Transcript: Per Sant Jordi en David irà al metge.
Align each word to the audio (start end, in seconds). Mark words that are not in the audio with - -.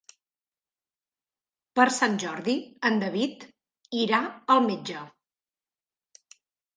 Per 1.79 1.85
Sant 1.97 2.15
Jordi 2.23 2.55
en 2.89 2.97
David 3.03 3.45
irà 4.05 4.21
al 4.55 4.63
metge. 4.69 5.05